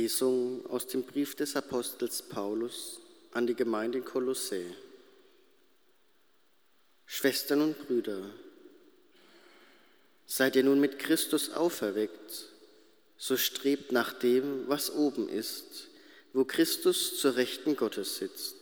[0.00, 3.00] Lesung aus dem Brief des Apostels Paulus
[3.32, 4.62] an die Gemeinde in Kolossä.
[7.04, 8.22] Schwestern und Brüder,
[10.26, 12.46] seid ihr nun mit Christus auferweckt,
[13.18, 15.88] so strebt nach dem, was oben ist,
[16.32, 18.56] wo Christus zur Rechten Gottes sitzt.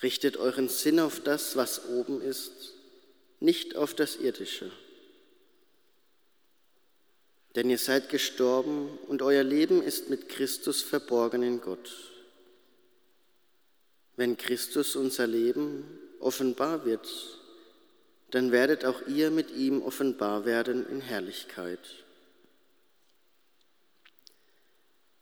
[0.00, 2.74] Richtet euren Sinn auf das, was oben ist,
[3.40, 4.70] nicht auf das Irdische.
[7.56, 11.90] Denn ihr seid gestorben und euer Leben ist mit Christus verborgen in Gott.
[14.16, 15.84] Wenn Christus unser Leben
[16.20, 17.08] offenbar wird,
[18.30, 21.80] dann werdet auch ihr mit ihm offenbar werden in Herrlichkeit.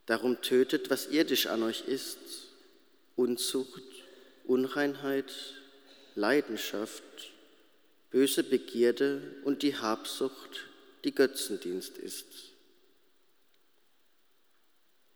[0.05, 2.19] Darum tötet, was irdisch an euch ist,
[3.17, 3.83] Unzucht,
[4.45, 5.33] Unreinheit,
[6.15, 7.03] Leidenschaft,
[8.11, 10.68] böse Begierde und die Habsucht,
[11.09, 12.27] die Götzendienst ist.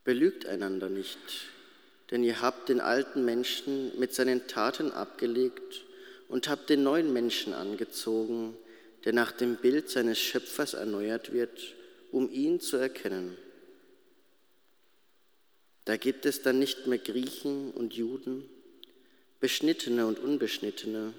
[0.04, 1.18] Belügt einander nicht,
[2.10, 5.84] denn ihr habt den alten Menschen mit seinen Taten abgelegt
[6.28, 8.56] und habt den neuen Menschen angezogen,
[9.04, 11.74] der nach dem Bild seines Schöpfers erneuert wird,
[12.10, 13.36] um ihn zu erkennen.
[15.84, 18.48] Da gibt es dann nicht mehr Griechen und Juden,
[19.40, 21.12] Beschnittene und Unbeschnittene,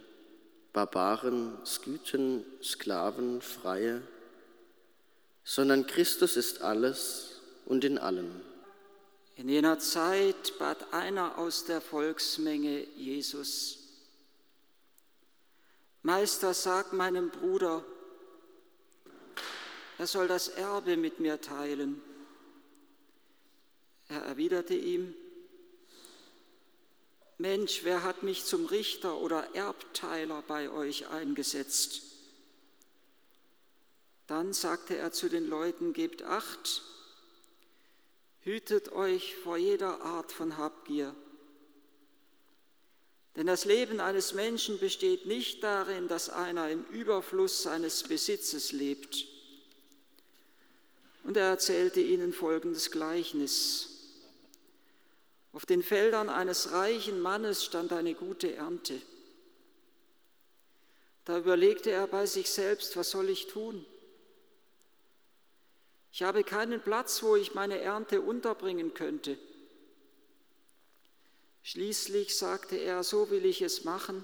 [0.71, 4.01] Barbaren, Skythen, Sklaven, Freie,
[5.43, 8.41] sondern Christus ist alles und in allem.
[9.35, 13.79] In jener Zeit bat einer aus der Volksmenge Jesus,
[16.05, 17.83] Meister, sag meinem Bruder,
[19.97, 22.01] er soll das Erbe mit mir teilen.
[24.09, 25.15] Er erwiderte ihm,
[27.37, 32.12] Mensch, wer hat mich zum Richter oder Erbteiler bei euch eingesetzt?
[34.27, 36.81] Dann sagte er zu den Leuten, gebt acht,
[38.41, 41.13] hütet euch vor jeder Art von Habgier.
[43.35, 49.25] Denn das Leben eines Menschen besteht nicht darin, dass einer im Überfluss seines Besitzes lebt.
[51.23, 53.89] Und er erzählte ihnen folgendes Gleichnis.
[55.51, 59.01] Auf den Feldern eines reichen Mannes stand eine gute Ernte.
[61.25, 63.85] Da überlegte er bei sich selbst, was soll ich tun?
[66.13, 69.35] Ich habe keinen Platz, wo ich meine Ernte unterbringen könnte.
[71.63, 74.23] Schließlich sagte er, so will ich es machen.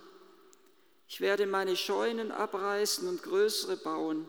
[1.07, 4.27] Ich werde meine Scheunen abreißen und größere bauen.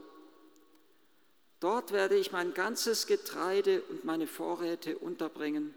[1.61, 5.75] Dort werde ich mein ganzes Getreide und meine Vorräte unterbringen.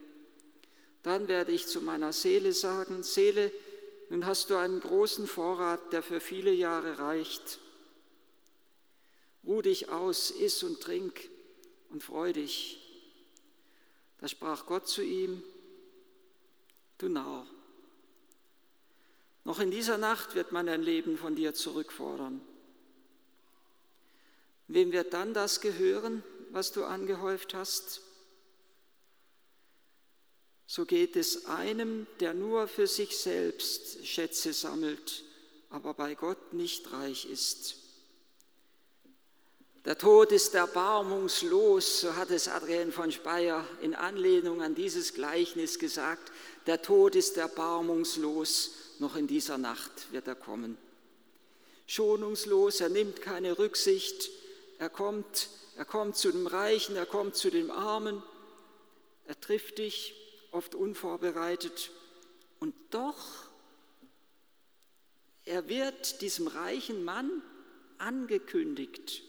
[1.02, 3.52] Dann werde ich zu meiner Seele sagen, Seele,
[4.10, 7.60] nun hast du einen großen Vorrat, der für viele Jahre reicht.
[9.46, 11.33] Ruh dich aus, iss und trink
[11.94, 12.80] und freu dich.
[14.20, 15.44] Da sprach Gott zu ihm,
[16.98, 17.46] du Narr,
[19.46, 22.42] noch in dieser Nacht wird man ein Leben von dir zurückfordern.
[24.68, 28.02] Wem wird dann das gehören, was du angehäuft hast?
[30.66, 35.24] So geht es einem, der nur für sich selbst Schätze sammelt,
[35.70, 37.83] aber bei Gott nicht reich ist.
[39.86, 45.78] Der Tod ist erbarmungslos, so hat es Adrian von Speyer in Anlehnung an dieses Gleichnis
[45.78, 46.32] gesagt.
[46.68, 50.78] Der Tod ist erbarmungslos, noch in dieser Nacht wird er kommen.
[51.86, 54.30] Schonungslos, er nimmt keine Rücksicht,
[54.80, 58.24] er kommt, er kommt zu dem Reichen, er kommt zu dem Armen,
[59.28, 60.16] er trifft dich,
[60.52, 61.92] oft unvorbereitet,
[62.62, 63.50] und doch,
[65.44, 67.42] er wird diesem reichen Mann
[67.98, 69.24] angekündigt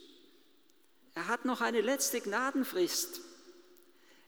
[1.15, 3.21] er hat noch eine letzte Gnadenfrist.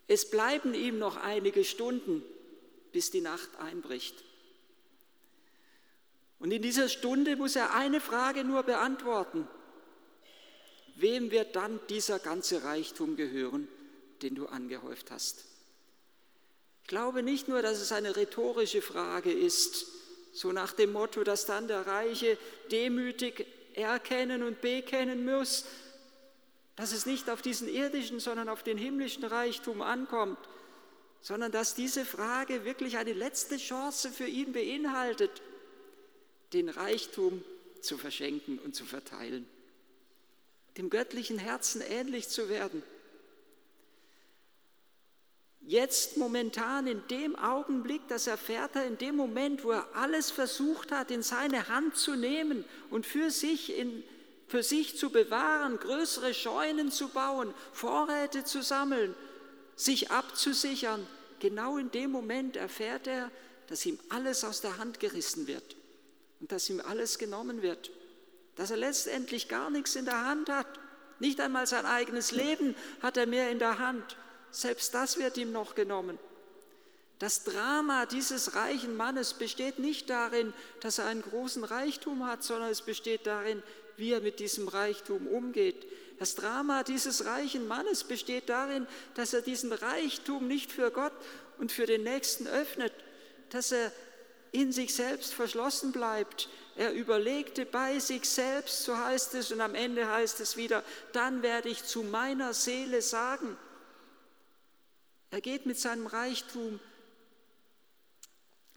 [0.08, 2.22] Es bleiben ihm noch einige Stunden,
[2.92, 4.24] bis die Nacht einbricht.
[6.38, 9.48] Und in dieser Stunde muss er eine Frage nur beantworten.
[10.94, 13.68] Wem wird dann dieser ganze Reichtum gehören,
[14.22, 15.44] den du angehäuft hast?
[16.82, 19.86] Ich glaube nicht nur, dass es eine rhetorische Frage ist,
[20.32, 22.38] so nach dem Motto, dass dann der Reiche
[22.70, 25.64] demütig erkennen und bekennen muss,
[26.76, 30.38] dass es nicht auf diesen irdischen, sondern auf den himmlischen Reichtum ankommt,
[31.22, 35.42] sondern dass diese Frage wirklich eine letzte Chance für ihn beinhaltet,
[36.52, 37.42] den Reichtum
[37.80, 39.46] zu verschenken und zu verteilen,
[40.76, 42.82] dem göttlichen Herzen ähnlich zu werden.
[45.62, 50.92] Jetzt momentan in dem Augenblick, das erfährt er in dem Moment, wo er alles versucht
[50.92, 54.04] hat, in seine Hand zu nehmen und für sich in
[54.46, 59.14] für sich zu bewahren, größere Scheunen zu bauen, Vorräte zu sammeln.
[59.76, 61.06] sich abzusichern.
[61.38, 63.30] Genau in dem Moment erfährt er,
[63.66, 65.76] dass ihm alles aus der Hand gerissen wird
[66.40, 67.90] und dass ihm alles genommen wird,
[68.54, 70.66] dass er letztendlich gar nichts in der Hand hat.
[71.18, 74.16] Nicht einmal sein eigenes Leben hat er mehr in der Hand.
[74.50, 76.18] Selbst das wird ihm noch genommen.
[77.18, 82.70] Das Drama dieses reichen Mannes besteht nicht darin, dass er einen großen Reichtum hat, sondern
[82.70, 83.62] es besteht darin,
[83.96, 85.86] wie er mit diesem Reichtum umgeht.
[86.18, 91.12] Das Drama dieses reichen Mannes besteht darin, dass er diesen Reichtum nicht für Gott
[91.58, 92.92] und für den Nächsten öffnet,
[93.50, 93.92] dass er
[94.52, 96.48] in sich selbst verschlossen bleibt.
[96.76, 101.42] Er überlegte bei sich selbst, so heißt es, und am Ende heißt es wieder, dann
[101.42, 103.56] werde ich zu meiner Seele sagen.
[105.30, 106.80] Er geht mit seinem Reichtum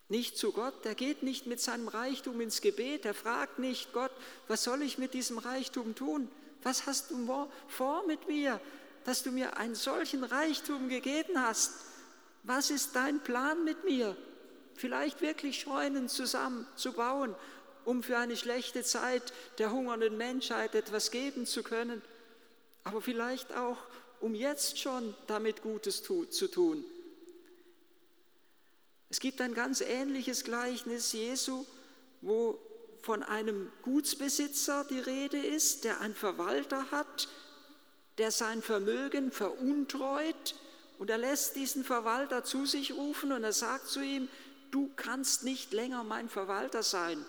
[0.10, 4.12] nicht zu Gott, er geht nicht mit seinem Reichtum ins Gebet, er fragt nicht Gott,
[4.48, 6.28] was soll ich mit diesem Reichtum tun?
[6.64, 8.60] Was hast du vor mit mir,
[9.06, 11.72] dass du mir einen solchen Reichtum gegeben hast?
[12.44, 14.18] Was ist dein Plan mit mir?
[14.76, 17.36] Vielleicht wirklich Scheunen zusammenzubauen,
[17.86, 22.02] um für eine schlechte Zeit der hungernden Menschheit etwas geben zu können,
[22.84, 23.78] aber vielleicht auch,
[24.22, 26.84] um jetzt schon damit Gutes zu tun.
[29.10, 31.66] Es gibt ein ganz ähnliches Gleichnis Jesu,
[32.22, 32.60] wo
[33.02, 37.28] von einem Gutsbesitzer die Rede ist, der einen Verwalter hat,
[38.18, 40.56] der sein Vermögen veruntreut
[41.00, 44.28] und er lässt diesen Verwalter zu sich rufen und er sagt zu ihm,
[44.70, 47.26] du kannst nicht länger mein Verwalter sein.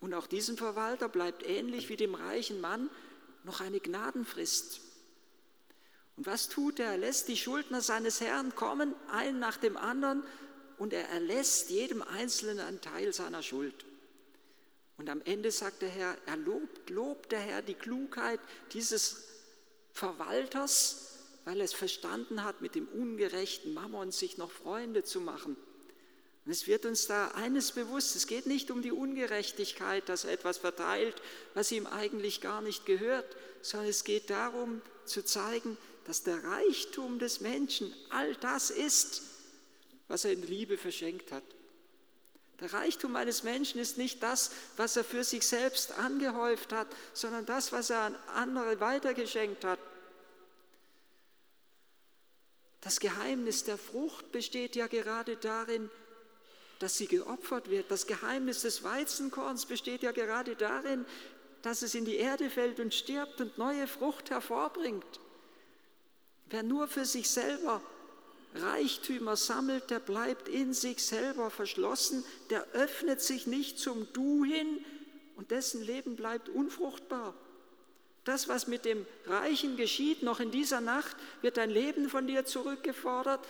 [0.00, 2.90] Und auch diesem Verwalter bleibt ähnlich wie dem reichen Mann
[3.44, 4.80] noch eine Gnadenfrist.
[6.16, 6.92] Und was tut er?
[6.92, 10.22] Er lässt die Schuldner seines Herrn kommen, einen nach dem anderen,
[10.78, 13.84] und er erlässt jedem Einzelnen einen Teil seiner Schuld.
[14.98, 18.40] Und am Ende sagt der Herr, er lobt, lobt der Herr die Klugheit
[18.72, 19.24] dieses
[19.92, 25.56] Verwalters, weil er es verstanden hat, mit dem ungerechten Mammon sich noch Freunde zu machen.
[26.44, 30.32] Und es wird uns da eines bewusst, es geht nicht um die Ungerechtigkeit, dass er
[30.32, 31.20] etwas verteilt,
[31.54, 37.18] was ihm eigentlich gar nicht gehört, sondern es geht darum zu zeigen, dass der Reichtum
[37.18, 39.22] des Menschen all das ist,
[40.08, 41.44] was er in Liebe verschenkt hat.
[42.60, 47.44] Der Reichtum eines Menschen ist nicht das, was er für sich selbst angehäuft hat, sondern
[47.44, 49.78] das, was er an andere weitergeschenkt hat.
[52.80, 55.90] Das Geheimnis der Frucht besteht ja gerade darin,
[56.78, 57.90] dass sie geopfert wird.
[57.90, 61.04] Das Geheimnis des Weizenkorns besteht ja gerade darin,
[61.62, 65.20] dass es in die Erde fällt und stirbt und neue Frucht hervorbringt.
[66.48, 67.82] Wer nur für sich selber
[68.54, 74.84] Reichtümer sammelt, der bleibt in sich selber verschlossen, der öffnet sich nicht zum Du hin
[75.36, 77.34] und dessen Leben bleibt unfruchtbar.
[78.24, 82.44] Das, was mit dem Reichen geschieht, noch in dieser Nacht, wird dein Leben von dir
[82.44, 83.46] zurückgefordert.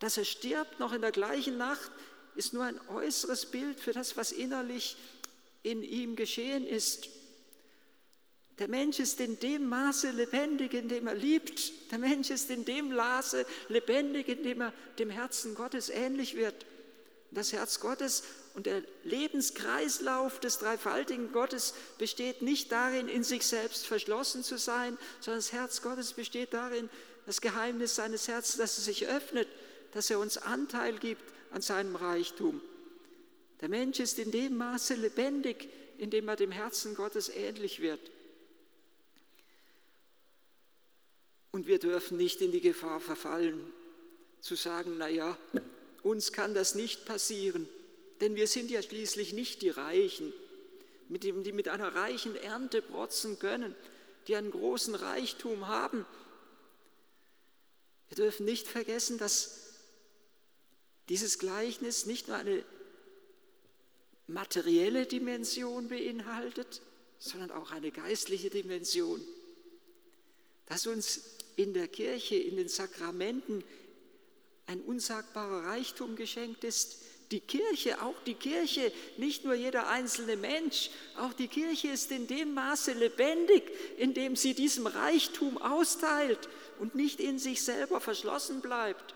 [0.00, 1.90] Dass er stirbt, noch in der gleichen Nacht,
[2.34, 4.96] ist nur ein äußeres Bild für das, was innerlich
[5.62, 7.08] in ihm geschehen ist.
[8.60, 11.90] Der Mensch ist in dem Maße lebendig, in dem er liebt.
[11.90, 16.66] Der Mensch ist in dem Maße lebendig, in dem er dem Herzen Gottes ähnlich wird.
[17.30, 18.22] Das Herz Gottes
[18.54, 24.98] und der Lebenskreislauf des dreifaltigen Gottes besteht nicht darin, in sich selbst verschlossen zu sein,
[25.20, 26.90] sondern das Herz Gottes besteht darin,
[27.24, 29.48] das Geheimnis seines Herzens, dass er sich öffnet,
[29.92, 32.60] dass er uns Anteil gibt an seinem Reichtum.
[33.62, 38.00] Der Mensch ist in dem Maße lebendig, in dem er dem Herzen Gottes ähnlich wird.
[41.52, 43.72] Und wir dürfen nicht in die Gefahr verfallen,
[44.40, 45.36] zu sagen, naja,
[46.02, 47.68] uns kann das nicht passieren,
[48.20, 50.32] denn wir sind ja schließlich nicht die Reichen,
[51.08, 53.74] die mit einer reichen Ernte protzen können,
[54.28, 56.06] die einen großen Reichtum haben.
[58.08, 59.60] Wir dürfen nicht vergessen, dass
[61.08, 62.64] dieses Gleichnis nicht nur eine
[64.28, 66.80] materielle Dimension beinhaltet,
[67.18, 69.20] sondern auch eine geistliche Dimension.
[70.66, 73.62] Dass uns in der Kirche, in den Sakramenten
[74.66, 77.02] ein unsagbarer Reichtum geschenkt ist.
[77.30, 82.26] Die Kirche, auch die Kirche, nicht nur jeder einzelne Mensch, auch die Kirche ist in
[82.26, 83.62] dem Maße lebendig,
[83.98, 86.48] in dem sie diesem Reichtum austeilt
[86.80, 89.14] und nicht in sich selber verschlossen bleibt,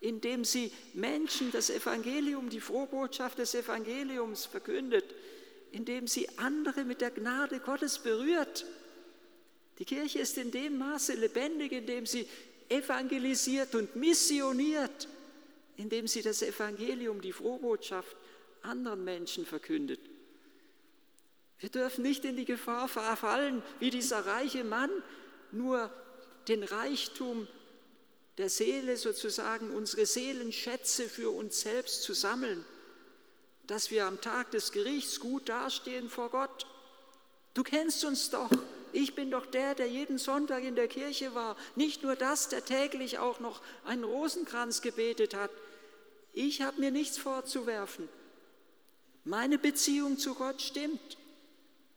[0.00, 5.04] indem sie Menschen das Evangelium, die Frohbotschaft des Evangeliums verkündet,
[5.72, 8.64] indem sie andere mit der Gnade Gottes berührt
[9.78, 12.28] die Kirche ist in dem Maße lebendig, indem sie
[12.68, 15.08] evangelisiert und missioniert,
[15.76, 18.16] indem sie das Evangelium, die Frohbotschaft
[18.62, 20.00] anderen Menschen verkündet.
[21.58, 24.90] Wir dürfen nicht in die Gefahr verfallen, wie dieser reiche Mann,
[25.52, 25.90] nur
[26.48, 27.46] den Reichtum
[28.38, 32.64] der Seele sozusagen unsere Seelenschätze für uns selbst zu sammeln,
[33.66, 36.66] dass wir am Tag des Gerichts gut dastehen vor Gott.
[37.54, 38.50] Du kennst uns doch.
[38.92, 41.56] Ich bin doch der, der jeden Sonntag in der Kirche war.
[41.76, 45.50] Nicht nur das, der täglich auch noch einen Rosenkranz gebetet hat.
[46.32, 48.08] Ich habe mir nichts vorzuwerfen.
[49.24, 51.16] Meine Beziehung zu Gott stimmt.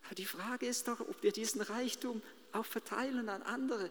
[0.05, 2.21] Aber die Frage ist doch, ob wir diesen Reichtum
[2.51, 3.89] auch verteilen an andere.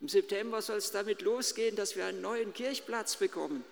[0.00, 3.64] Im September soll es damit losgehen, dass wir einen neuen Kirchplatz bekommen.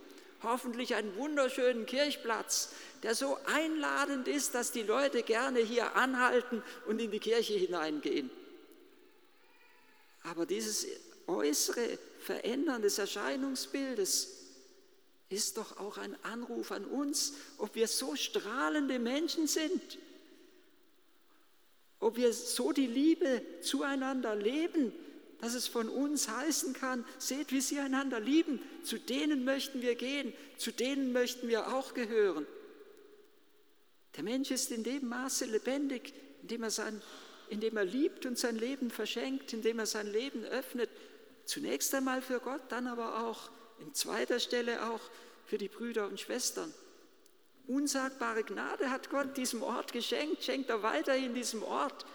[0.43, 7.01] Hoffentlich einen wunderschönen Kirchplatz, der so einladend ist, dass die Leute gerne hier anhalten und
[7.01, 8.31] in die Kirche hineingehen.
[10.25, 10.87] Aber dieses
[11.27, 14.37] äußere Verändern des Erscheinungsbildes
[15.29, 19.99] ist doch auch ein Anruf an uns, ob wir so strahlende Menschen sind,
[21.99, 24.93] ob wir so die Liebe zueinander leben,
[25.41, 29.95] dass es von uns heißen kann, seht, wie sie einander lieben, zu denen möchten wir
[29.95, 32.47] gehen, zu denen möchten wir auch gehören.
[34.17, 37.03] Der Mensch ist in dem Maße lebendig, indem er, sein,
[37.51, 40.89] indem er liebt und sein Leben verschenkt, indem er sein Leben öffnet,
[41.45, 43.51] zunächst einmal für Gott, dann aber auch
[43.81, 45.01] in zweiter Stelle auch
[45.45, 46.73] für die Brüder und Schwestern.
[47.67, 52.07] Unsagbare Gnade hat Gott diesem Ort geschenkt, schenkt er weiterhin diesem Ort.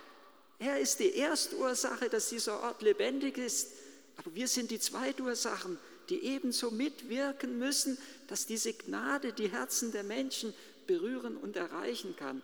[0.60, 3.74] Er ist die Erstursache, dass dieser Ort lebendig ist,
[4.16, 5.78] aber wir sind die Zweitursachen,
[6.12, 10.54] die ebenso mitwirken müssen, dass diese Gnade die Herzen der Menschen
[10.86, 12.42] berühren und erreichen kann.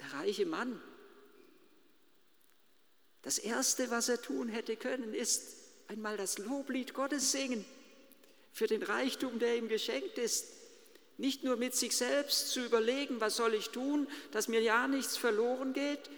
[0.00, 0.80] Der reiche Mann.
[3.22, 5.42] Das Erste, was er tun hätte können, ist
[5.88, 7.64] einmal das Loblied Gottes singen
[8.52, 10.46] für den Reichtum, der ihm geschenkt ist.
[11.18, 15.16] Nicht nur mit sich selbst zu überlegen, was soll ich tun, dass mir ja nichts
[15.16, 16.10] verloren geht,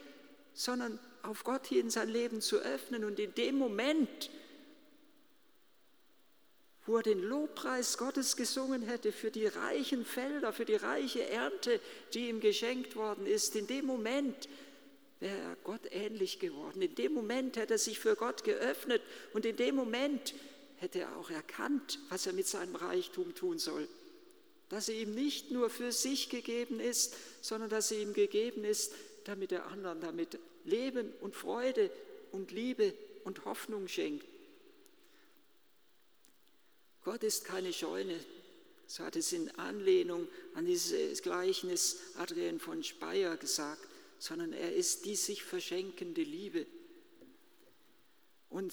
[0.53, 4.31] sondern auf Gott hin sein Leben zu öffnen und in dem Moment,
[6.87, 11.81] wo er den Lobpreis Gottes gesungen hätte für die reichen Felder, für die reiche Ernte,
[12.13, 14.49] die ihm geschenkt worden ist, in dem Moment
[15.21, 16.83] wäre er Gott ähnlich geworden.
[16.83, 19.01] In dem Moment hätte er sich für Gott geöffnet
[19.33, 20.35] und in dem Moment
[20.77, 23.89] hätte er auch erkannt, was er mit seinem Reichtum tun soll.
[24.69, 28.93] Dass er ihm nicht nur für sich gegeben ist, sondern dass er ihm gegeben ist,
[29.25, 31.91] damit er anderen damit Leben und Freude
[32.33, 32.93] und Liebe
[33.25, 34.27] und Hoffnung schenkt.
[37.05, 38.19] Gott ist keine Scheune,
[38.87, 43.87] so hat es in Anlehnung an dieses Gleichnis Adrian von Speyer gesagt,
[44.19, 46.67] sondern er ist die sich verschenkende Liebe.
[48.49, 48.73] Und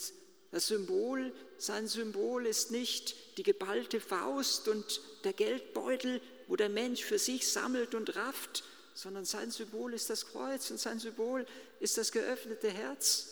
[0.51, 7.03] das Symbol, sein Symbol ist nicht die geballte Faust und der Geldbeutel, wo der Mensch
[7.03, 11.45] für sich sammelt und rafft, sondern sein Symbol ist das Kreuz und sein Symbol
[11.79, 13.27] ist das geöffnete Herz.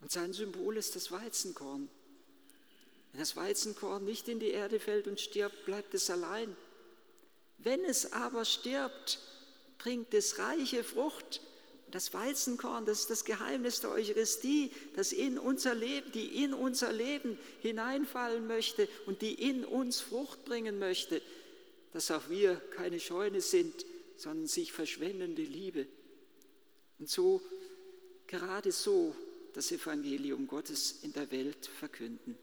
[0.00, 1.88] Und sein Symbol ist das Weizenkorn.
[3.14, 6.56] Wenn das Weizenkorn nicht in die Erde fällt und stirbt, bleibt es allein.
[7.58, 9.20] Wenn es aber stirbt,
[9.78, 11.40] bringt es reiche Frucht.
[11.92, 16.92] Das Weizenkorn, das ist das Geheimnis der Eucharistie, das in unser Leben, die in unser
[16.92, 21.22] Leben hineinfallen möchte und die in uns Frucht bringen möchte,
[21.92, 25.86] dass auch wir keine Scheune sind, sondern sich verschwendende Liebe.
[26.98, 27.40] Und so,
[28.26, 29.14] gerade so,
[29.52, 32.36] das Evangelium Gottes in der Welt verkünden.